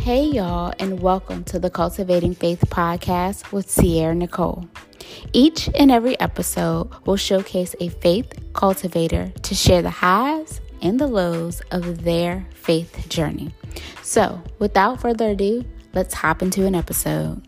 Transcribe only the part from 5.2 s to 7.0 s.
Each and every episode